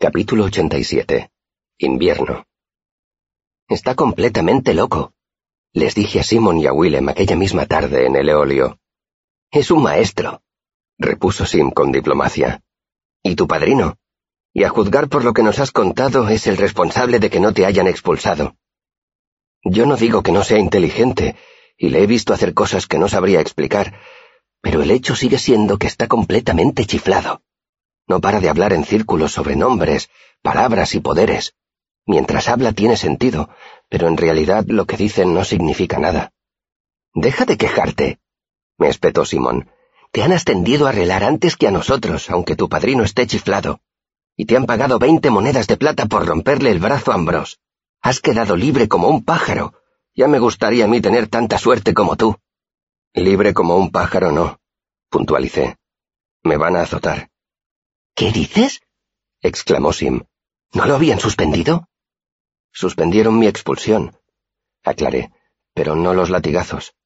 Capítulo 0.00 0.44
87. 0.44 1.32
Invierno. 1.78 2.46
Está 3.68 3.96
completamente 3.96 4.72
loco, 4.72 5.12
les 5.72 5.96
dije 5.96 6.20
a 6.20 6.22
Simon 6.22 6.58
y 6.58 6.68
a 6.68 6.72
Willem 6.72 7.08
aquella 7.08 7.34
misma 7.34 7.66
tarde 7.66 8.06
en 8.06 8.14
el 8.14 8.28
eolio. 8.28 8.78
Es 9.50 9.72
un 9.72 9.82
maestro, 9.82 10.40
repuso 10.98 11.46
Sim 11.46 11.72
con 11.72 11.90
diplomacia. 11.90 12.62
¿Y 13.24 13.34
tu 13.34 13.48
padrino? 13.48 13.96
Y 14.52 14.62
a 14.62 14.68
juzgar 14.68 15.08
por 15.08 15.24
lo 15.24 15.32
que 15.32 15.42
nos 15.42 15.58
has 15.58 15.72
contado 15.72 16.28
es 16.28 16.46
el 16.46 16.58
responsable 16.58 17.18
de 17.18 17.28
que 17.28 17.40
no 17.40 17.52
te 17.52 17.66
hayan 17.66 17.88
expulsado. 17.88 18.54
Yo 19.64 19.84
no 19.84 19.96
digo 19.96 20.22
que 20.22 20.30
no 20.30 20.44
sea 20.44 20.60
inteligente, 20.60 21.34
y 21.76 21.88
le 21.88 22.04
he 22.04 22.06
visto 22.06 22.32
hacer 22.32 22.54
cosas 22.54 22.86
que 22.86 23.00
no 23.00 23.08
sabría 23.08 23.40
explicar, 23.40 23.98
pero 24.60 24.80
el 24.80 24.92
hecho 24.92 25.16
sigue 25.16 25.38
siendo 25.38 25.76
que 25.76 25.88
está 25.88 26.06
completamente 26.06 26.84
chiflado. 26.86 27.42
No 28.08 28.20
para 28.20 28.40
de 28.40 28.48
hablar 28.48 28.72
en 28.72 28.84
círculos 28.84 29.32
sobre 29.32 29.54
nombres, 29.54 30.10
palabras 30.42 30.94
y 30.94 31.00
poderes. 31.00 31.54
Mientras 32.06 32.48
habla 32.48 32.72
tiene 32.72 32.96
sentido, 32.96 33.50
pero 33.88 34.08
en 34.08 34.16
realidad 34.16 34.64
lo 34.66 34.86
que 34.86 34.96
dice 34.96 35.26
no 35.26 35.44
significa 35.44 35.98
nada. 35.98 36.32
Deja 37.14 37.44
de 37.44 37.56
quejarte, 37.56 38.18
me 38.78 38.88
espetó 38.88 39.24
Simón. 39.24 39.70
Te 40.12 40.22
han 40.22 40.32
ascendido 40.32 40.86
a 40.86 40.92
relar 40.92 41.24
antes 41.24 41.56
que 41.56 41.66
a 41.66 41.72
nosotros, 41.72 42.30
aunque 42.30 42.56
tu 42.56 42.68
padrino 42.68 43.02
esté 43.02 43.26
chiflado. 43.26 43.80
Y 44.36 44.46
te 44.46 44.56
han 44.56 44.66
pagado 44.66 44.98
veinte 45.00 45.30
monedas 45.30 45.66
de 45.66 45.76
plata 45.76 46.06
por 46.06 46.24
romperle 46.24 46.70
el 46.70 46.78
brazo 46.78 47.10
a 47.10 47.16
Ambrose. 47.16 47.56
Has 48.00 48.20
quedado 48.20 48.56
libre 48.56 48.86
como 48.88 49.08
un 49.08 49.24
pájaro. 49.24 49.74
Ya 50.14 50.28
me 50.28 50.38
gustaría 50.38 50.84
a 50.84 50.88
mí 50.88 51.00
tener 51.00 51.26
tanta 51.26 51.58
suerte 51.58 51.92
como 51.92 52.16
tú. 52.16 52.36
Libre 53.14 53.52
como 53.52 53.76
un 53.76 53.90
pájaro 53.90 54.30
no, 54.30 54.60
puntualicé. 55.10 55.76
Me 56.44 56.56
van 56.56 56.76
a 56.76 56.82
azotar. 56.82 57.28
¿Qué 58.18 58.32
dices? 58.32 58.80
exclamó 59.40 59.92
Sim. 59.92 60.24
¿No 60.72 60.86
lo 60.86 60.96
habían 60.96 61.20
suspendido? 61.20 61.88
Suspendieron 62.72 63.38
mi 63.38 63.46
expulsión, 63.46 64.18
aclaré, 64.82 65.30
pero 65.72 65.94
no 65.94 66.14
los 66.14 66.28
latigazos. 66.28 66.96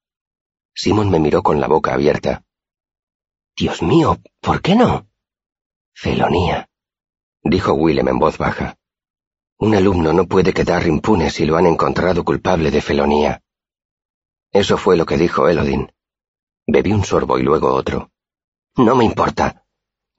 Simon 0.74 1.10
me 1.10 1.20
miró 1.20 1.42
con 1.42 1.60
la 1.60 1.68
boca 1.68 1.92
abierta. 1.92 2.46
Dios 3.54 3.82
mío, 3.82 4.22
¿por 4.40 4.62
qué 4.62 4.74
no? 4.74 5.06
Felonía, 5.92 6.70
dijo 7.42 7.74
Willem 7.74 8.08
en 8.08 8.18
voz 8.18 8.38
baja. 8.38 8.78
Un 9.58 9.74
alumno 9.74 10.14
no 10.14 10.26
puede 10.26 10.54
quedar 10.54 10.86
impune 10.86 11.28
si 11.28 11.44
lo 11.44 11.58
han 11.58 11.66
encontrado 11.66 12.24
culpable 12.24 12.70
de 12.70 12.80
felonía. 12.80 13.42
Eso 14.50 14.78
fue 14.78 14.96
lo 14.96 15.04
que 15.04 15.18
dijo 15.18 15.46
Elodin. 15.46 15.92
Bebí 16.66 16.92
un 16.92 17.04
sorbo 17.04 17.38
y 17.38 17.42
luego 17.42 17.74
otro. 17.74 18.10
No 18.76 18.96
me 18.96 19.04
importa, 19.04 19.61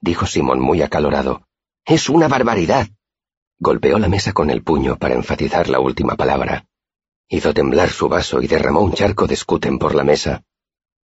dijo 0.04 0.26
Simón 0.26 0.60
muy 0.60 0.82
acalorado. 0.82 1.48
Es 1.86 2.10
una 2.10 2.28
barbaridad. 2.28 2.88
Golpeó 3.58 3.98
la 4.00 4.10
mesa 4.10 4.34
con 4.34 4.50
el 4.50 4.62
puño 4.62 4.98
para 4.98 5.16
enfatizar 5.16 5.70
la 5.70 5.80
última 5.80 6.16
palabra. 6.16 6.68
Hizo 7.30 7.54
temblar 7.54 7.90
su 7.90 8.10
vaso 8.10 8.42
y 8.42 8.48
derramó 8.48 8.82
un 8.82 8.94
charco 8.94 9.28
de 9.28 9.38
scuten 9.38 9.80
por 9.80 9.96
la 9.96 10.04
mesa. 10.04 10.44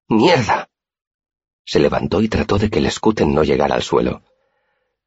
¡Mierda! 0.10 0.70
Se 1.66 1.80
levantó 1.80 2.22
y 2.22 2.28
trató 2.28 2.58
de 2.58 2.70
que 2.70 2.80
el 2.80 2.92
scuten 2.92 3.34
no 3.34 3.44
llegara 3.44 3.76
al 3.76 3.84
suelo. 3.84 4.22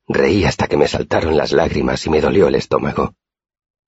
Reí 0.09 0.45
hasta 0.45 0.69
que 0.69 0.79
me 0.79 0.89
saltaron 0.89 1.37
las 1.37 1.53
lágrimas 1.53 2.06
y 2.06 2.11
me 2.11 2.23
dolió 2.23 2.49
el 2.49 2.55
estómago. 2.55 3.15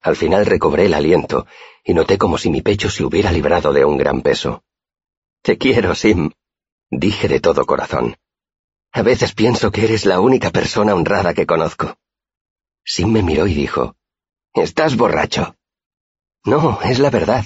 Al 0.02 0.16
final 0.16 0.44
recobré 0.44 0.84
el 0.84 0.94
aliento 0.94 1.46
y 1.83 1.94
noté 1.94 2.18
como 2.18 2.36
si 2.36 2.50
mi 2.50 2.61
pecho 2.61 2.91
se 2.91 3.05
hubiera 3.05 3.33
librado 3.33 3.72
de 3.72 3.86
un 3.86 3.96
gran 3.96 4.20
peso. 4.20 4.64
Te 5.41 5.56
quiero, 5.56 5.94
Sim, 5.94 6.30
dije 6.91 7.27
de 7.27 7.41
todo 7.41 7.64
corazón. 7.64 8.16
A 8.94 9.02
veces 9.02 9.34
pienso 9.34 9.70
que 9.72 9.84
eres 9.84 10.06
la 10.06 10.20
única 10.20 10.50
persona 10.50 10.94
honrada 10.94 11.34
que 11.34 11.46
conozco. 11.46 11.98
Sim 12.84 13.10
me 13.10 13.22
miró 13.22 13.46
y 13.46 13.54
dijo, 13.54 13.96
Estás 14.54 14.96
borracho. 14.96 15.56
No, 16.44 16.80
es 16.80 16.98
la 17.00 17.10
verdad. 17.10 17.44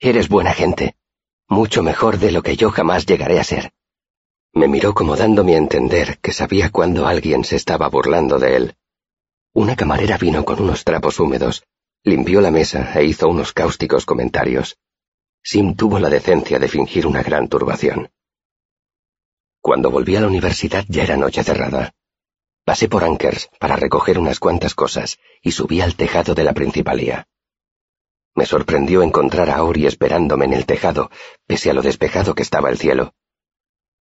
Eres 0.00 0.28
buena 0.28 0.52
gente. 0.52 0.96
Mucho 1.48 1.82
mejor 1.82 2.18
de 2.18 2.32
lo 2.32 2.42
que 2.42 2.56
yo 2.56 2.70
jamás 2.70 3.06
llegaré 3.06 3.38
a 3.38 3.44
ser. 3.44 3.72
Me 4.52 4.66
miró 4.66 4.92
como 4.92 5.16
dándome 5.16 5.54
a 5.54 5.58
entender 5.58 6.18
que 6.18 6.32
sabía 6.32 6.70
cuando 6.70 7.06
alguien 7.06 7.44
se 7.44 7.56
estaba 7.56 7.88
burlando 7.88 8.38
de 8.38 8.56
él. 8.56 8.76
Una 9.54 9.76
camarera 9.76 10.18
vino 10.18 10.44
con 10.44 10.60
unos 10.60 10.84
trapos 10.84 11.20
húmedos 11.20 11.64
Limpió 12.02 12.40
la 12.40 12.50
mesa 12.50 12.98
e 12.98 13.04
hizo 13.04 13.28
unos 13.28 13.52
cáusticos 13.52 14.06
comentarios. 14.06 14.78
Sim 15.42 15.76
tuvo 15.76 15.98
la 15.98 16.08
decencia 16.08 16.58
de 16.58 16.66
fingir 16.66 17.06
una 17.06 17.22
gran 17.22 17.46
turbación. 17.46 18.10
Cuando 19.60 19.90
volví 19.90 20.16
a 20.16 20.20
la 20.20 20.26
universidad 20.26 20.84
ya 20.88 21.02
era 21.02 21.16
noche 21.16 21.44
cerrada. 21.44 21.92
Pasé 22.64 22.88
por 22.88 23.04
Ankers 23.04 23.50
para 23.58 23.76
recoger 23.76 24.18
unas 24.18 24.38
cuantas 24.38 24.74
cosas 24.74 25.18
y 25.42 25.52
subí 25.52 25.80
al 25.80 25.96
tejado 25.96 26.34
de 26.34 26.44
la 26.44 26.54
principalía. 26.54 27.26
Me 28.34 28.46
sorprendió 28.46 29.02
encontrar 29.02 29.50
a 29.50 29.56
Auri 29.56 29.86
esperándome 29.86 30.46
en 30.46 30.54
el 30.54 30.64
tejado, 30.64 31.10
pese 31.46 31.70
a 31.70 31.74
lo 31.74 31.82
despejado 31.82 32.34
que 32.34 32.42
estaba 32.42 32.70
el 32.70 32.78
cielo. 32.78 33.14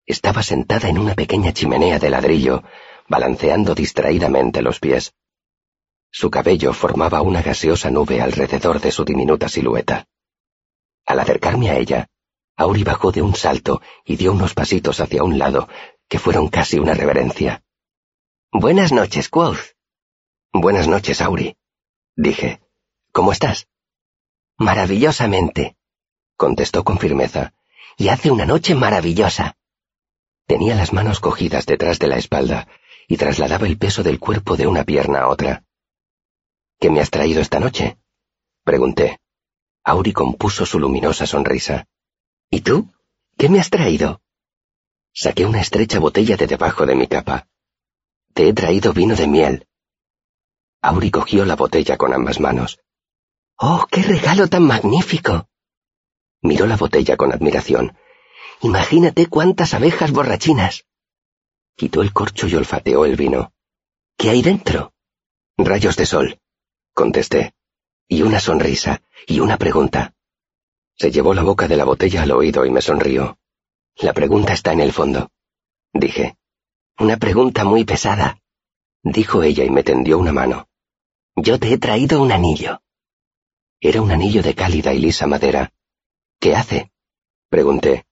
Estaba 0.05 0.43
sentada 0.43 0.87
en 0.87 0.97
una 0.97 1.15
pequeña 1.15 1.51
chimenea 1.51 1.99
de 1.99 2.09
ladrillo, 2.09 2.63
balanceando 3.07 3.75
distraídamente 3.75 4.61
los 4.61 4.79
pies. 4.79 5.13
Su 6.11 6.31
cabello 6.31 6.73
formaba 6.73 7.21
una 7.21 7.41
gaseosa 7.41 7.91
nube 7.91 8.21
alrededor 8.21 8.79
de 8.79 8.91
su 8.91 9.03
diminuta 9.03 9.49
silueta. 9.49 10.07
Al 11.05 11.19
acercarme 11.19 11.69
a 11.69 11.77
ella, 11.77 12.07
Auri 12.59 12.83
bajó 12.83 13.13
de 13.13 13.21
un 13.21 13.35
salto 13.35 13.81
y 14.03 14.17
dio 14.17 14.33
unos 14.33 14.53
pasitos 14.53 14.99
hacia 14.99 15.23
un 15.23 15.39
lado, 15.39 15.69
que 16.09 16.19
fueron 16.19 16.49
casi 16.49 16.77
una 16.77 16.93
reverencia. 16.93 17.63
Buenas 18.51 18.91
noches, 18.91 19.29
Quoth. 19.29 19.77
Buenas 20.51 20.89
noches, 20.89 21.21
Auri. 21.21 21.55
Dije. 22.17 22.59
¿Cómo 23.13 23.31
estás? 23.31 23.69
Maravillosamente, 24.57 25.77
contestó 26.35 26.83
con 26.83 26.99
firmeza. 26.99 27.53
Y 27.95 28.09
hace 28.09 28.29
una 28.29 28.45
noche 28.45 28.75
maravillosa. 28.75 29.55
Tenía 30.45 30.75
las 30.75 30.91
manos 30.91 31.21
cogidas 31.21 31.65
detrás 31.65 31.97
de 31.97 32.07
la 32.07 32.17
espalda 32.17 32.67
y 33.07 33.15
trasladaba 33.15 33.67
el 33.67 33.77
peso 33.77 34.03
del 34.03 34.19
cuerpo 34.19 34.57
de 34.57 34.67
una 34.67 34.83
pierna 34.83 35.21
a 35.21 35.29
otra. 35.29 35.63
¿Qué 36.77 36.89
me 36.89 36.99
has 36.99 37.09
traído 37.09 37.39
esta 37.39 37.61
noche? 37.61 37.99
Pregunté. 38.65 39.21
Auri 39.85 40.11
compuso 40.11 40.65
su 40.65 40.77
luminosa 40.77 41.25
sonrisa. 41.25 41.87
¿Y 42.49 42.61
tú? 42.61 42.91
¿Qué 43.37 43.49
me 43.49 43.59
has 43.59 43.69
traído? 43.69 44.21
Saqué 45.13 45.45
una 45.45 45.61
estrecha 45.61 45.99
botella 45.99 46.37
de 46.37 46.47
debajo 46.47 46.85
de 46.85 46.95
mi 46.95 47.07
capa. 47.07 47.47
Te 48.33 48.47
he 48.47 48.53
traído 48.53 48.93
vino 48.93 49.15
de 49.15 49.27
miel. 49.27 49.67
Auri 50.81 51.11
cogió 51.11 51.45
la 51.45 51.55
botella 51.55 51.97
con 51.97 52.13
ambas 52.13 52.39
manos. 52.39 52.79
¡Oh, 53.57 53.85
qué 53.91 54.01
regalo 54.01 54.47
tan 54.47 54.63
magnífico! 54.63 55.49
Miró 56.41 56.67
la 56.67 56.77
botella 56.77 57.17
con 57.17 57.33
admiración. 57.33 57.97
Imagínate 58.61 59.27
cuántas 59.27 59.73
abejas 59.73 60.11
borrachinas. 60.11 60.85
Quitó 61.75 62.01
el 62.01 62.13
corcho 62.13 62.47
y 62.47 62.55
olfateó 62.55 63.05
el 63.05 63.15
vino. 63.15 63.53
¿Qué 64.17 64.29
hay 64.29 64.41
dentro? 64.41 64.93
Rayos 65.57 65.97
de 65.97 66.05
sol 66.05 66.39
contesté, 66.99 67.53
y 68.09 68.23
una 68.23 68.41
sonrisa, 68.41 69.01
y 69.25 69.39
una 69.39 69.57
pregunta. 69.57 70.13
Se 70.99 71.11
llevó 71.11 71.33
la 71.33 71.43
boca 71.43 71.69
de 71.69 71.77
la 71.77 71.85
botella 71.85 72.23
al 72.23 72.31
oído 72.31 72.65
y 72.65 72.71
me 72.71 72.81
sonrió. 72.81 73.39
La 73.95 74.11
pregunta 74.11 74.51
está 74.51 74.73
en 74.73 74.81
el 74.81 74.91
fondo, 74.91 75.31
dije. 75.93 76.37
Una 76.97 77.15
pregunta 77.15 77.63
muy 77.63 77.85
pesada, 77.85 78.41
dijo 79.01 79.41
ella 79.41 79.63
y 79.63 79.69
me 79.69 79.83
tendió 79.83 80.19
una 80.19 80.33
mano. 80.33 80.67
Yo 81.37 81.57
te 81.57 81.71
he 81.71 81.77
traído 81.77 82.21
un 82.21 82.33
anillo. 82.33 82.81
Era 83.79 84.01
un 84.01 84.11
anillo 84.11 84.43
de 84.43 84.55
cálida 84.55 84.93
y 84.93 84.99
lisa 84.99 85.25
madera. 85.25 85.71
¿Qué 86.37 86.53
hace? 86.53 86.91
pregunté. 87.47 88.05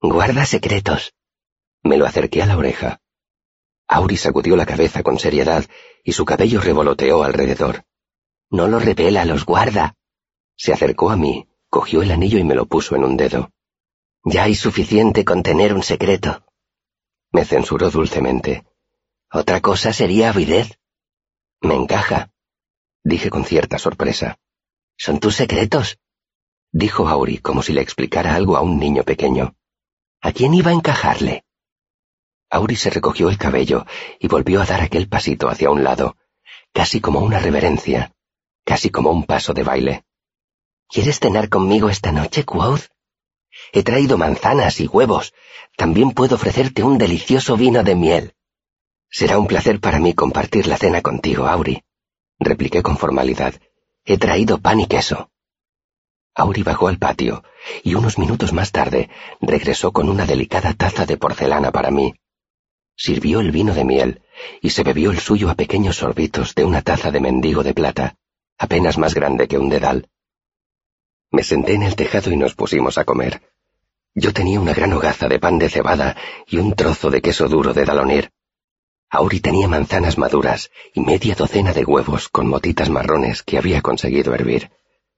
Guarda 0.00 0.44
secretos. 0.44 1.14
Me 1.84 1.96
lo 1.96 2.04
acerqué 2.04 2.42
a 2.42 2.46
la 2.46 2.58
oreja. 2.58 3.00
Auri 3.86 4.16
sacudió 4.16 4.56
la 4.56 4.66
cabeza 4.66 5.04
con 5.04 5.20
seriedad 5.20 5.64
y 6.02 6.12
su 6.12 6.24
cabello 6.24 6.60
revoloteó 6.60 7.22
alrededor. 7.22 7.84
No 8.50 8.66
lo 8.66 8.80
revela, 8.80 9.24
los 9.24 9.44
guarda. 9.44 9.94
Se 10.56 10.72
acercó 10.72 11.10
a 11.10 11.16
mí, 11.16 11.48
cogió 11.74 12.02
el 12.02 12.12
anillo 12.12 12.38
y 12.38 12.44
me 12.44 12.54
lo 12.54 12.66
puso 12.66 12.94
en 12.94 13.02
un 13.02 13.16
dedo. 13.16 13.50
Ya 14.22 14.44
hay 14.44 14.54
suficiente 14.54 15.24
con 15.24 15.42
tener 15.42 15.74
un 15.74 15.82
secreto. 15.82 16.46
Me 17.32 17.44
censuró 17.44 17.90
dulcemente. 17.90 18.64
Otra 19.32 19.60
cosa 19.60 19.92
sería 19.92 20.28
avidez. 20.28 20.78
Me 21.62 21.74
encaja, 21.74 22.30
dije 23.02 23.28
con 23.28 23.44
cierta 23.44 23.80
sorpresa. 23.80 24.38
Son 24.96 25.18
tus 25.18 25.34
secretos, 25.34 25.98
dijo 26.70 27.08
Auri 27.08 27.38
como 27.38 27.60
si 27.60 27.72
le 27.72 27.80
explicara 27.80 28.36
algo 28.36 28.56
a 28.56 28.60
un 28.60 28.78
niño 28.78 29.02
pequeño. 29.02 29.56
¿A 30.20 30.30
quién 30.30 30.54
iba 30.54 30.70
a 30.70 30.74
encajarle? 30.74 31.44
Auri 32.50 32.76
se 32.76 32.90
recogió 32.90 33.30
el 33.30 33.36
cabello 33.36 33.84
y 34.20 34.28
volvió 34.28 34.62
a 34.62 34.66
dar 34.66 34.80
aquel 34.80 35.08
pasito 35.08 35.48
hacia 35.48 35.72
un 35.72 35.82
lado, 35.82 36.16
casi 36.72 37.00
como 37.00 37.18
una 37.18 37.40
reverencia, 37.40 38.14
casi 38.62 38.90
como 38.90 39.10
un 39.10 39.24
paso 39.24 39.54
de 39.54 39.64
baile. 39.64 40.04
¿Quieres 40.88 41.18
cenar 41.18 41.48
conmigo 41.48 41.88
esta 41.88 42.12
noche, 42.12 42.44
Quoth? 42.44 42.88
He 43.72 43.82
traído 43.82 44.18
manzanas 44.18 44.80
y 44.80 44.86
huevos. 44.86 45.32
También 45.76 46.12
puedo 46.12 46.36
ofrecerte 46.36 46.82
un 46.82 46.98
delicioso 46.98 47.56
vino 47.56 47.82
de 47.82 47.94
miel. 47.94 48.34
Será 49.10 49.38
un 49.38 49.46
placer 49.46 49.80
para 49.80 49.98
mí 49.98 50.14
compartir 50.14 50.66
la 50.66 50.76
cena 50.76 51.00
contigo, 51.00 51.46
Auri, 51.46 51.82
repliqué 52.38 52.82
con 52.82 52.96
formalidad. 52.96 53.54
He 54.04 54.18
traído 54.18 54.58
pan 54.58 54.80
y 54.80 54.86
queso. 54.86 55.30
Auri 56.34 56.62
bajó 56.62 56.88
al 56.88 56.98
patio 56.98 57.44
y 57.82 57.94
unos 57.94 58.18
minutos 58.18 58.52
más 58.52 58.72
tarde 58.72 59.08
regresó 59.40 59.92
con 59.92 60.08
una 60.08 60.26
delicada 60.26 60.74
taza 60.74 61.06
de 61.06 61.16
porcelana 61.16 61.70
para 61.70 61.90
mí. 61.90 62.14
Sirvió 62.96 63.40
el 63.40 63.52
vino 63.52 63.72
de 63.72 63.84
miel 63.84 64.22
y 64.60 64.70
se 64.70 64.82
bebió 64.82 65.10
el 65.10 65.20
suyo 65.20 65.48
a 65.48 65.54
pequeños 65.54 65.96
sorbitos 65.96 66.54
de 66.54 66.64
una 66.64 66.82
taza 66.82 67.10
de 67.10 67.20
mendigo 67.20 67.62
de 67.62 67.72
plata, 67.72 68.16
apenas 68.58 68.98
más 68.98 69.14
grande 69.14 69.46
que 69.48 69.58
un 69.58 69.68
dedal. 69.68 70.08
Me 71.34 71.42
senté 71.42 71.74
en 71.74 71.82
el 71.82 71.96
tejado 71.96 72.30
y 72.30 72.36
nos 72.36 72.54
pusimos 72.54 72.96
a 72.96 73.04
comer. 73.04 73.42
Yo 74.14 74.32
tenía 74.32 74.60
una 74.60 74.72
gran 74.72 74.92
hogaza 74.92 75.26
de 75.26 75.40
pan 75.40 75.58
de 75.58 75.68
cebada 75.68 76.16
y 76.46 76.58
un 76.58 76.76
trozo 76.76 77.10
de 77.10 77.20
queso 77.20 77.48
duro 77.48 77.74
de 77.74 77.84
dalonir. 77.84 78.30
Auri 79.10 79.40
tenía 79.40 79.66
manzanas 79.66 80.16
maduras 80.16 80.70
y 80.92 81.00
media 81.00 81.34
docena 81.34 81.72
de 81.72 81.84
huevos 81.84 82.28
con 82.28 82.46
motitas 82.46 82.88
marrones 82.88 83.42
que 83.42 83.58
había 83.58 83.82
conseguido 83.82 84.32
hervir. 84.32 84.70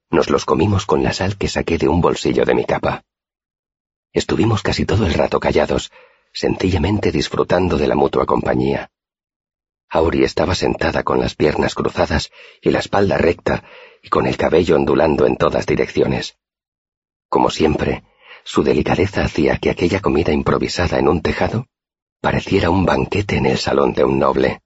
Nos 0.09 0.31
los 0.31 0.47
comimos 0.47 0.87
con 0.87 1.03
la 1.03 1.13
sal 1.13 1.37
que 1.37 1.49
saqué 1.49 1.77
de 1.77 1.89
un 1.89 2.01
bolsillo 2.01 2.47
de 2.47 2.55
mi 2.55 2.65
capa. 2.65 3.05
Estuvimos 4.15 4.63
casi 4.63 4.87
todo 4.87 5.05
el 5.05 5.13
rato 5.13 5.39
callados, 5.39 5.93
sencillamente 6.33 7.13
disfrutando 7.13 7.77
de 7.77 7.89
la 7.89 7.95
mutua 7.95 8.25
compañía. 8.25 8.91
Auri 9.89 10.25
estaba 10.25 10.55
sentada 10.55 11.03
con 11.03 11.21
las 11.21 11.35
piernas 11.35 11.75
cruzadas 11.75 12.31
y 12.61 12.71
la 12.71 12.81
espalda 12.81 13.19
recta 13.19 13.65
y 14.03 14.09
con 14.09 14.27
el 14.27 14.37
cabello 14.37 14.77
ondulando 14.77 15.27
en 15.27 15.37
todas 15.37 15.67
direcciones. 15.67 16.37
Como 17.29 17.51
siempre, 17.51 18.05
su 18.45 18.63
delicadeza 18.63 19.25
hacía 19.25 19.59
que 19.59 19.71
aquella 19.71 20.01
comida 20.01 20.33
improvisada 20.33 20.99
en 20.99 21.09
un 21.09 21.23
tejado 21.23 21.67
pareciera 22.21 22.71
un 22.71 22.85
banquete 22.85 23.37
en 23.37 23.47
el 23.47 23.59
salón 23.59 23.93
de 23.93 24.05
un 24.05 24.19
noble. 24.19 24.63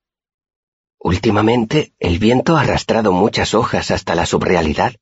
Últimamente, 0.99 1.95
el 1.99 2.19
viento 2.19 2.57
ha 2.57 2.63
arrastrado 2.63 3.13
muchas 3.13 3.55
hojas 3.55 3.91
hasta 3.91 4.15
la 4.15 4.27
subrealidad, 4.27 4.95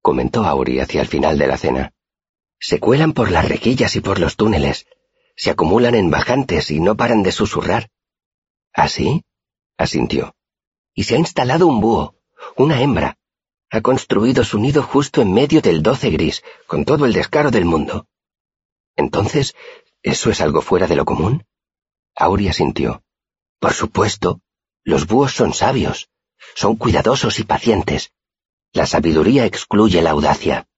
comentó 0.00 0.44
Auri 0.44 0.80
hacia 0.80 1.02
el 1.02 1.08
final 1.08 1.38
de 1.38 1.46
la 1.46 1.58
cena. 1.58 1.92
Se 2.58 2.80
cuelan 2.80 3.12
por 3.12 3.30
las 3.30 3.48
requillas 3.48 3.96
y 3.96 4.00
por 4.00 4.18
los 4.18 4.36
túneles, 4.36 4.86
se 5.36 5.50
acumulan 5.50 5.94
en 5.94 6.10
bajantes 6.10 6.70
y 6.70 6.80
no 6.80 6.96
paran 6.96 7.22
de 7.22 7.32
susurrar. 7.32 7.90
¿Así? 8.72 9.22
¿Ah, 9.80 9.84
asintió. 9.84 10.34
Y 10.94 11.04
se 11.04 11.14
ha 11.14 11.18
instalado 11.18 11.66
un 11.66 11.80
búho, 11.80 12.14
una 12.56 12.82
hembra, 12.82 13.16
ha 13.70 13.80
construido 13.80 14.44
su 14.44 14.58
nido 14.58 14.82
justo 14.82 15.22
en 15.22 15.32
medio 15.32 15.62
del 15.62 15.82
doce 15.82 16.10
gris, 16.10 16.42
con 16.66 16.84
todo 16.84 17.06
el 17.06 17.14
descaro 17.14 17.50
del 17.50 17.64
mundo. 17.64 18.06
Entonces, 18.94 19.54
¿eso 20.02 20.30
es 20.30 20.42
algo 20.42 20.60
fuera 20.60 20.86
de 20.86 20.96
lo 20.96 21.06
común? 21.06 21.46
Aurea 22.14 22.52
sintió. 22.52 23.02
Por 23.58 23.72
supuesto, 23.72 24.42
los 24.84 25.06
búhos 25.06 25.32
son 25.32 25.54
sabios, 25.54 26.10
son 26.54 26.76
cuidadosos 26.76 27.38
y 27.38 27.44
pacientes. 27.44 28.12
La 28.74 28.84
sabiduría 28.84 29.46
excluye 29.46 30.02
la 30.02 30.10
audacia. 30.10 30.68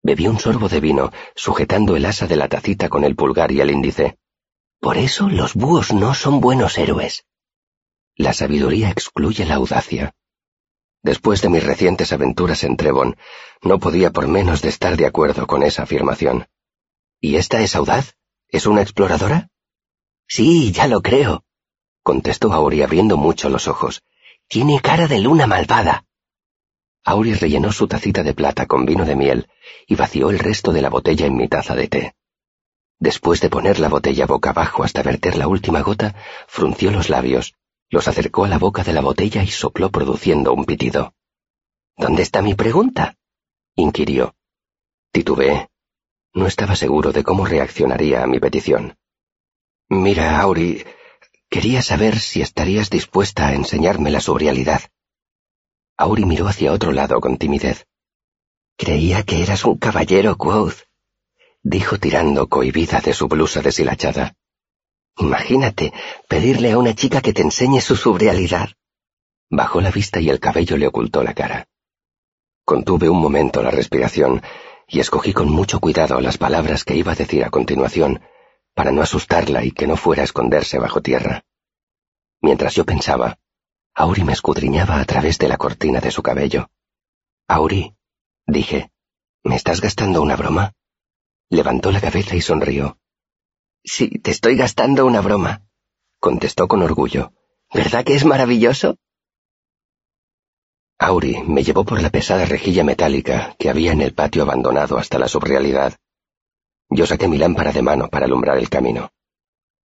Bebió 0.00 0.30
un 0.30 0.38
sorbo 0.38 0.68
de 0.68 0.78
vino, 0.78 1.10
sujetando 1.34 1.96
el 1.96 2.04
asa 2.06 2.28
de 2.28 2.36
la 2.36 2.48
tacita 2.48 2.88
con 2.88 3.02
el 3.02 3.16
pulgar 3.16 3.50
y 3.50 3.60
el 3.60 3.70
índice. 3.70 4.16
Por 4.78 4.96
eso 4.96 5.28
los 5.28 5.54
búhos 5.54 5.92
no 5.92 6.14
son 6.14 6.40
buenos 6.40 6.78
héroes. 6.78 7.24
La 8.18 8.32
sabiduría 8.32 8.90
excluye 8.90 9.44
la 9.44 9.54
audacia. 9.54 10.12
Después 11.04 11.40
de 11.40 11.50
mis 11.50 11.62
recientes 11.62 12.12
aventuras 12.12 12.64
en 12.64 12.76
Trebon, 12.76 13.16
no 13.62 13.78
podía 13.78 14.10
por 14.10 14.26
menos 14.26 14.60
de 14.60 14.70
estar 14.70 14.96
de 14.96 15.06
acuerdo 15.06 15.46
con 15.46 15.62
esa 15.62 15.84
afirmación. 15.84 16.48
¿Y 17.20 17.36
esta 17.36 17.60
es 17.60 17.76
audaz? 17.76 18.16
¿Es 18.48 18.66
una 18.66 18.82
exploradora? 18.82 19.50
Sí, 20.26 20.72
ya 20.72 20.88
lo 20.88 21.00
creo, 21.00 21.44
contestó 22.02 22.52
Auri 22.52 22.82
abriendo 22.82 23.16
mucho 23.16 23.50
los 23.50 23.68
ojos. 23.68 24.02
Tiene 24.48 24.80
cara 24.80 25.06
de 25.06 25.20
luna 25.20 25.46
malvada. 25.46 26.04
Auri 27.04 27.34
rellenó 27.34 27.70
su 27.70 27.86
tacita 27.86 28.24
de 28.24 28.34
plata 28.34 28.66
con 28.66 28.84
vino 28.84 29.04
de 29.04 29.14
miel 29.14 29.48
y 29.86 29.94
vació 29.94 30.30
el 30.30 30.40
resto 30.40 30.72
de 30.72 30.82
la 30.82 30.90
botella 30.90 31.26
en 31.26 31.36
mi 31.36 31.46
taza 31.46 31.76
de 31.76 31.86
té. 31.86 32.14
Después 32.98 33.40
de 33.40 33.48
poner 33.48 33.78
la 33.78 33.88
botella 33.88 34.26
boca 34.26 34.50
abajo 34.50 34.82
hasta 34.82 35.04
verter 35.04 35.36
la 35.36 35.46
última 35.46 35.82
gota, 35.82 36.16
frunció 36.48 36.90
los 36.90 37.10
labios 37.10 37.54
los 37.90 38.08
acercó 38.08 38.44
a 38.44 38.48
la 38.48 38.58
boca 38.58 38.84
de 38.84 38.92
la 38.92 39.00
botella 39.00 39.42
y 39.42 39.48
sopló 39.48 39.90
produciendo 39.90 40.52
un 40.52 40.64
pitido. 40.64 41.14
¿Dónde 41.96 42.22
está 42.22 42.42
mi 42.42 42.54
pregunta? 42.54 43.16
inquirió. 43.74 44.34
Titubeé. 45.12 45.68
No 46.34 46.46
estaba 46.46 46.76
seguro 46.76 47.12
de 47.12 47.24
cómo 47.24 47.46
reaccionaría 47.46 48.22
a 48.22 48.26
mi 48.26 48.38
petición. 48.38 48.96
Mira, 49.88 50.40
Auri, 50.40 50.84
quería 51.48 51.82
saber 51.82 52.18
si 52.18 52.42
estarías 52.42 52.90
dispuesta 52.90 53.48
a 53.48 53.54
enseñarme 53.54 54.10
la 54.10 54.20
sobrialidad. 54.20 54.82
Auri 55.96 56.24
miró 56.24 56.46
hacia 56.46 56.72
otro 56.72 56.92
lado 56.92 57.20
con 57.20 57.38
timidez. 57.38 57.86
Creía 58.76 59.22
que 59.24 59.42
eras 59.42 59.64
un 59.64 59.78
caballero, 59.78 60.36
Quoth, 60.36 60.84
dijo 61.62 61.98
tirando 61.98 62.48
cohibida 62.48 63.00
de 63.00 63.12
su 63.12 63.28
blusa 63.28 63.60
deshilachada. 63.62 64.34
Imagínate 65.18 65.92
pedirle 66.28 66.72
a 66.72 66.78
una 66.78 66.94
chica 66.94 67.20
que 67.20 67.32
te 67.32 67.42
enseñe 67.42 67.80
su 67.80 67.96
subrealidad. 67.96 68.70
Bajó 69.50 69.80
la 69.80 69.90
vista 69.90 70.20
y 70.20 70.30
el 70.30 70.38
cabello 70.38 70.76
le 70.76 70.86
ocultó 70.86 71.22
la 71.22 71.34
cara. 71.34 71.66
Contuve 72.64 73.08
un 73.08 73.20
momento 73.20 73.62
la 73.62 73.70
respiración 73.70 74.42
y 74.86 75.00
escogí 75.00 75.32
con 75.32 75.50
mucho 75.50 75.80
cuidado 75.80 76.20
las 76.20 76.38
palabras 76.38 76.84
que 76.84 76.94
iba 76.94 77.12
a 77.12 77.16
decir 77.16 77.44
a 77.44 77.50
continuación 77.50 78.20
para 78.74 78.92
no 78.92 79.02
asustarla 79.02 79.64
y 79.64 79.72
que 79.72 79.86
no 79.86 79.96
fuera 79.96 80.22
a 80.22 80.24
esconderse 80.24 80.78
bajo 80.78 81.02
tierra. 81.02 81.44
Mientras 82.40 82.74
yo 82.74 82.84
pensaba, 82.84 83.38
Auri 83.94 84.22
me 84.22 84.32
escudriñaba 84.32 85.00
a 85.00 85.04
través 85.04 85.38
de 85.38 85.48
la 85.48 85.56
cortina 85.56 86.00
de 86.00 86.12
su 86.12 86.22
cabello. 86.22 86.70
Auri, 87.48 87.96
dije, 88.46 88.92
¿me 89.42 89.56
estás 89.56 89.80
gastando 89.80 90.22
una 90.22 90.36
broma? 90.36 90.74
Levantó 91.50 91.90
la 91.90 92.00
cabeza 92.00 92.36
y 92.36 92.40
sonrió. 92.40 92.98
Sí, 93.90 94.10
te 94.10 94.32
estoy 94.32 94.54
gastando 94.54 95.06
una 95.06 95.22
broma, 95.22 95.62
contestó 96.20 96.68
con 96.68 96.82
orgullo. 96.82 97.32
¿Verdad 97.72 98.04
que 98.04 98.16
es 98.16 98.26
maravilloso? 98.26 98.96
Auri 100.98 101.42
me 101.44 101.64
llevó 101.64 101.84
por 101.84 102.02
la 102.02 102.10
pesada 102.10 102.44
rejilla 102.44 102.84
metálica 102.84 103.56
que 103.58 103.70
había 103.70 103.92
en 103.92 104.02
el 104.02 104.12
patio 104.12 104.42
abandonado 104.42 104.98
hasta 104.98 105.18
la 105.18 105.26
subrealidad. 105.26 105.96
Yo 106.90 107.06
saqué 107.06 107.28
mi 107.28 107.38
lámpara 107.38 107.72
de 107.72 107.80
mano 107.80 108.08
para 108.08 108.26
alumbrar 108.26 108.58
el 108.58 108.68
camino. 108.68 109.10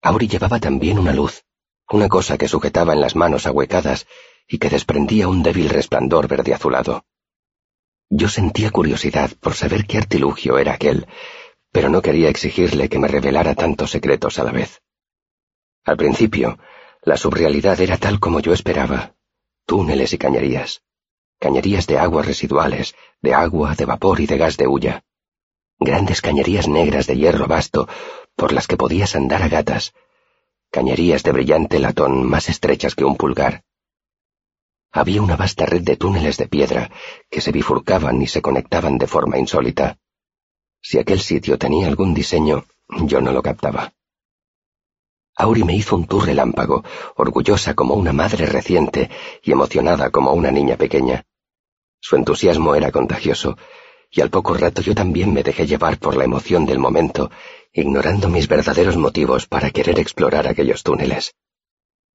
Auri 0.01 0.29
llevaba 0.29 0.61
también 0.61 0.99
una 0.99 1.13
luz, 1.13 1.45
una 1.91 2.09
cosa 2.09 2.39
que 2.39 2.49
sujetaba 2.49 2.95
en 2.95 3.03
las 3.03 3.17
manos 3.17 3.47
ahuecadas 3.47 4.07
y 4.49 4.57
que 4.57 4.71
desprendía 4.71 5.29
un 5.29 5.43
débil 5.43 5.69
resplandor 5.69 6.27
verde 6.27 6.55
azulado. 6.55 7.05
Yo 8.09 8.31
sentía 8.31 8.71
curiosidad 8.71 9.31
por 9.41 9.53
saber 9.53 9.87
qué 9.87 9.99
artilugio 9.99 10.57
era 10.57 10.73
aquel, 10.73 11.07
pero 11.73 11.89
no 11.89 12.03
quería 12.03 12.29
exigirle 12.29 12.89
que 12.89 12.99
me 12.99 13.09
revelara 13.09 13.55
tantos 13.55 13.91
secretos 13.91 14.39
a 14.39 14.45
la 14.45 14.53
vez. 14.53 14.83
Al 15.85 15.97
principio, 15.97 16.59
la 17.03 17.17
subrealidad 17.17 17.81
era 17.81 17.97
tal 17.97 18.21
como 18.21 18.41
yo 18.41 18.53
esperaba, 18.53 19.15
túneles 19.67 20.13
y 20.13 20.19
cañerías, 20.19 20.83
cañerías 21.39 21.87
de 21.87 21.99
aguas 21.99 22.27
residuales, 22.27 22.95
de 23.23 23.35
agua, 23.35 23.75
de 23.75 23.85
vapor 23.85 24.21
y 24.21 24.27
de 24.27 24.37
gas 24.37 24.57
de 24.57 24.67
hulla, 24.67 25.05
grandes 25.79 26.21
cañerías 26.21 26.69
negras 26.69 27.07
de 27.07 27.17
hierro 27.17 27.47
vasto 27.47 27.89
por 28.37 28.53
las 28.53 28.67
que 28.67 28.77
podías 28.77 29.17
andar 29.17 29.43
a 29.43 29.49
gatas, 29.49 29.95
cañerías 30.71 31.23
de 31.23 31.33
brillante 31.33 31.79
latón 31.79 32.25
más 32.25 32.49
estrechas 32.49 32.95
que 32.95 33.05
un 33.05 33.17
pulgar. 33.17 33.65
Había 34.93 35.23
una 35.23 35.37
vasta 35.37 35.67
red 35.67 35.83
de 35.83 35.97
túneles 35.97 36.37
de 36.37 36.49
piedra 36.49 36.91
que 37.31 37.41
se 37.41 37.53
bifurcaban 37.53 38.21
y 38.21 38.27
se 38.27 38.43
conectaban 38.43 38.99
de 38.99 39.07
forma 39.07 39.39
insólita. 39.39 39.99
Si 40.83 40.99
aquel 40.99 41.21
sitio 41.21 41.59
tenía 41.59 41.87
algún 41.87 42.15
diseño, 42.15 42.65
yo 42.89 43.21
no 43.21 43.33
lo 43.33 43.43
captaba. 43.43 43.93
Auri 45.37 45.65
me 45.65 45.75
hizo 45.75 45.97
un 45.97 46.07
tour 46.07 46.27
relámpago, 46.27 46.85
orgullosa 47.17 47.75
como 47.75 47.95
una 47.95 48.13
madre 48.13 48.47
reciente 48.47 49.11
y 49.43 49.53
emocionada 49.53 50.11
como 50.11 50.33
una 50.33 50.51
niña 50.51 50.77
pequeña. 50.77 51.25
Su 52.01 52.17
entusiasmo 52.17 52.75
era 52.75 52.91
contagioso, 52.91 53.57
y 54.11 54.21
al 54.21 54.31
poco 54.31 54.55
rato 54.55 54.83
yo 54.83 54.95
también 54.95 55.33
me 55.33 55.43
dejé 55.43 55.67
llevar 55.67 55.99
por 55.99 56.17
la 56.17 56.25
emoción 56.25 56.67
del 56.67 56.79
momento, 56.79 57.31
ignorando 57.73 58.29
mis 58.29 58.49
verdaderos 58.49 58.97
motivos 58.97 59.47
para 59.47 59.71
querer 59.71 59.99
explorar 59.99 60.49
aquellos 60.49 60.83
túneles. 60.83 61.35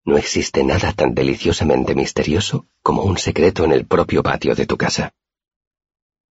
No 0.04 0.18
existe 0.18 0.64
nada 0.64 0.92
tan 0.92 1.14
deliciosamente 1.14 1.96
misterioso 1.96 2.68
como 2.82 3.04
un 3.04 3.18
secreto 3.18 3.64
en 3.64 3.72
el 3.72 3.86
propio 3.86 4.22
patio 4.24 4.56
de 4.56 4.66
tu 4.66 4.76
casa. 4.76 5.14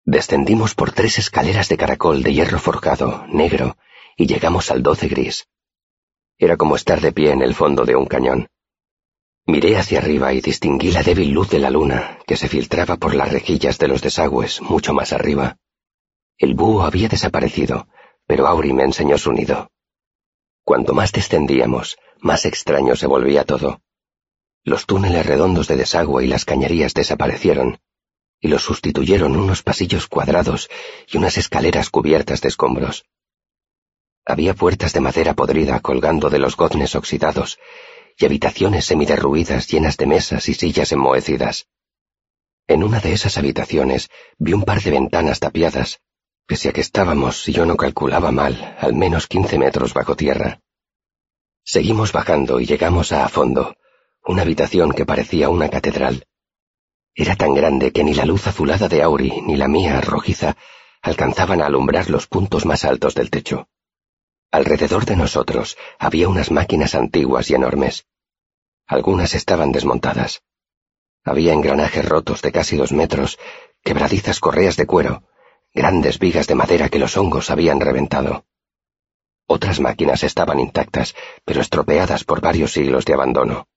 Descendimos 0.06 0.74
por 0.74 0.92
tres 0.92 1.20
escaleras 1.20 1.70
de 1.70 1.78
caracol 1.78 2.24
de 2.24 2.34
hierro 2.34 2.60
forjado, 2.60 3.26
negro, 3.28 3.78
y 4.18 4.26
llegamos 4.26 4.72
al 4.72 4.82
doce 4.82 5.08
gris. 5.08 5.48
Era 6.40 6.58
como 6.58 6.76
estar 6.76 7.02
de 7.02 7.12
pie 7.12 7.32
en 7.32 7.42
el 7.42 7.54
fondo 7.54 7.86
de 7.86 7.96
un 7.96 8.08
cañón. 8.08 8.48
Miré 9.46 9.78
hacia 9.78 10.00
arriba 10.00 10.34
y 10.34 10.42
distinguí 10.42 10.92
la 10.92 11.04
débil 11.04 11.32
luz 11.32 11.50
de 11.50 11.60
la 11.60 11.70
luna 11.70 12.20
que 12.26 12.36
se 12.36 12.48
filtraba 12.48 12.98
por 12.98 13.14
las 13.14 13.32
rejillas 13.32 13.78
de 13.78 13.88
los 13.88 14.02
desagües 14.02 14.62
mucho 14.62 14.94
más 14.94 15.14
arriba. 15.14 15.58
El 16.38 16.56
búho 16.56 16.82
había 16.82 17.08
desaparecido, 17.08 17.88
pero 18.26 18.48
Auri 18.48 18.74
me 18.74 18.84
enseñó 18.84 19.18
su 19.18 19.32
nido. 19.32 19.70
Cuanto 20.64 20.94
más 20.94 21.12
descendíamos, 21.12 21.98
más 22.20 22.46
extraño 22.46 22.96
se 22.96 23.08
volvía 23.08 23.44
todo. 23.44 23.82
Los 24.64 24.86
túneles 24.86 25.26
redondos 25.26 25.68
de 25.68 25.76
desagüe 25.76 26.26
y 26.26 26.28
las 26.28 26.46
cañerías 26.46 26.94
desaparecieron, 26.94 27.80
y 28.42 28.48
los 28.48 28.64
sustituyeron 28.64 29.38
unos 29.38 29.62
pasillos 29.62 30.08
cuadrados 30.08 30.70
y 31.08 31.18
unas 31.18 31.38
escaleras 31.38 31.90
cubiertas 31.90 32.42
de 32.42 32.50
escombros. 32.50 33.06
Había 34.26 34.56
puertas 34.56 34.94
de 34.94 35.00
madera 35.00 35.36
podrida 35.36 35.80
colgando 35.80 36.30
de 36.30 36.40
los 36.40 36.58
goznes 36.58 36.96
oxidados 36.96 37.60
y 38.18 38.26
habitaciones 38.26 38.86
semiderruidas 38.86 39.68
llenas 39.68 39.96
de 39.98 40.08
mesas 40.08 40.50
y 40.50 40.56
sillas 40.56 40.92
enmohecidas. 40.92 41.68
En 42.68 42.84
una 42.84 43.00
de 43.00 43.14
esas 43.14 43.38
habitaciones 43.38 44.10
vi 44.38 44.54
un 44.54 44.64
par 44.64 44.82
de 44.82 44.92
ventanas 44.92 45.40
tapiadas, 45.40 46.00
pese 46.48 46.70
a 46.70 46.74
que 46.74 46.82
estábamos, 46.82 47.44
si 47.44 47.54
yo 47.54 47.66
no 47.66 47.78
calculaba 47.78 48.32
mal, 48.32 48.76
al 48.80 48.94
menos 48.94 49.28
quince 49.28 49.58
metros 49.58 49.94
bajo 49.94 50.16
tierra. 50.16 50.62
Seguimos 51.64 52.12
bajando 52.12 52.60
y 52.60 52.66
llegamos 52.66 53.12
a 53.12 53.24
a 53.24 53.30
fondo, 53.30 53.76
una 54.26 54.42
habitación 54.42 54.92
que 54.94 55.06
parecía 55.06 55.50
una 55.50 55.70
catedral. 55.70 56.26
Era 57.14 57.36
tan 57.36 57.54
grande 57.54 57.92
que 57.92 58.04
ni 58.04 58.14
la 58.14 58.26
luz 58.26 58.48
azulada 58.48 58.88
de 58.88 59.02
Auri 59.02 59.42
ni 59.42 59.58
la 59.58 59.68
mía 59.68 60.00
rojiza 60.02 60.56
alcanzaban 61.02 61.62
a 61.62 61.66
alumbrar 61.66 62.10
los 62.10 62.28
puntos 62.28 62.66
más 62.66 62.86
altos 62.86 63.16
del 63.16 63.30
techo. 63.30 63.68
Alrededor 64.52 65.06
de 65.06 65.16
nosotros 65.16 65.78
había 66.00 66.30
unas 66.30 66.52
máquinas 66.52 66.96
antiguas 66.96 67.50
y 67.50 67.56
enormes. 67.56 68.06
Algunas 68.88 69.34
estaban 69.34 69.72
desmontadas. 69.72 70.44
Había 71.24 71.54
engranajes 71.54 72.08
rotos 72.08 72.42
de 72.42 72.52
casi 72.52 72.78
dos 72.78 72.92
metros, 72.92 73.40
quebradizas 73.84 74.40
correas 74.40 74.76
de 74.78 74.86
cuero, 74.86 75.24
grandes 75.74 76.20
vigas 76.20 76.48
de 76.48 76.56
madera 76.56 76.90
que 76.90 77.00
los 77.00 77.16
hongos 77.18 77.50
habían 77.50 77.80
reventado. 77.80 78.46
Otras 79.48 79.80
máquinas 79.80 80.24
estaban 80.24 80.60
intactas, 80.60 81.16
pero 81.46 81.62
estropeadas 81.62 82.24
por 82.24 82.42
varios 82.42 82.72
siglos 82.72 83.06
de 83.06 83.14
abandono. 83.14 83.68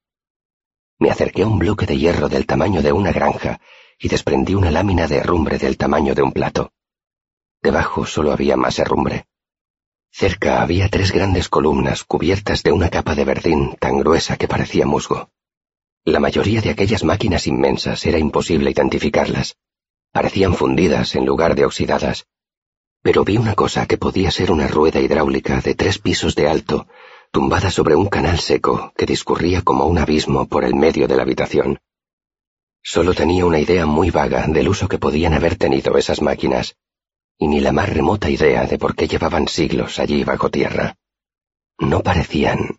Me 0.99 1.11
acerqué 1.11 1.43
a 1.43 1.47
un 1.47 1.59
bloque 1.59 1.87
de 1.87 1.99
hierro 1.99 2.29
del 2.29 2.47
tamaño 2.47 2.81
de 2.83 2.93
una 2.93 3.13
granja 3.13 3.61
y 3.99 4.09
desprendí 4.09 4.55
una 4.55 4.71
lámina 4.71 5.07
de 5.07 5.17
herrumbre 5.17 5.59
del 5.59 5.77
tamaño 5.77 6.15
de 6.15 6.23
un 6.23 6.33
plato. 6.33 6.73
Debajo 7.63 8.07
solo 8.07 8.33
había 8.33 8.57
más 8.57 8.79
herrumbre. 8.79 9.27
Cerca 10.11 10.63
había 10.63 10.89
tres 10.89 11.11
grandes 11.11 11.49
columnas 11.49 12.05
cubiertas 12.05 12.63
de 12.63 12.73
una 12.73 12.89
capa 12.89 13.15
de 13.15 13.25
verdín 13.25 13.77
tan 13.81 13.99
gruesa 13.99 14.37
que 14.37 14.47
parecía 14.47 14.87
musgo. 14.87 15.31
La 16.05 16.21
mayoría 16.21 16.61
de 16.61 16.71
aquellas 16.71 17.03
máquinas 17.03 17.47
inmensas 17.47 18.05
era 18.07 18.19
imposible 18.19 18.71
identificarlas. 18.71 19.57
Parecían 20.13 20.55
fundidas 20.55 21.17
en 21.17 21.27
lugar 21.27 21.55
de 21.57 21.65
oxidadas. 21.65 22.27
Pero 23.03 23.25
vi 23.25 23.39
una 23.39 23.55
cosa 23.55 23.87
que 23.87 23.99
podía 23.99 24.31
ser 24.31 24.53
una 24.53 24.69
rueda 24.69 25.01
hidráulica 25.01 25.61
de 25.61 25.75
tres 25.75 25.99
pisos 25.99 26.35
de 26.37 26.49
alto 26.49 26.87
tumbada 27.35 27.69
sobre 27.69 27.97
un 27.97 28.07
canal 28.07 28.39
seco 28.39 28.93
que 28.97 29.07
discurría 29.07 29.63
como 29.63 29.87
un 29.87 29.99
abismo 29.99 30.47
por 30.47 30.65
el 30.65 30.77
medio 30.77 31.09
de 31.09 31.17
la 31.17 31.23
habitación. 31.23 31.81
Solo 32.81 33.13
tenía 33.13 33.45
una 33.45 33.59
idea 33.59 33.87
muy 33.87 34.13
vaga 34.13 34.47
del 34.47 34.69
uso 34.69 34.87
que 34.87 34.99
podían 34.99 35.35
haber 35.35 35.57
tenido 35.57 35.99
esas 35.99 36.23
máquinas, 36.23 36.77
y 37.37 37.49
ni 37.49 37.59
la 37.59 37.73
más 37.73 37.89
remota 37.89 38.31
idea 38.31 38.67
de 38.67 38.79
por 38.79 38.95
qué 38.95 39.09
llevaban 39.09 39.49
siglos 39.49 39.99
allí 39.99 40.23
bajo 40.23 40.49
tierra. 40.49 40.95
No 41.77 42.05
parecían 42.05 42.77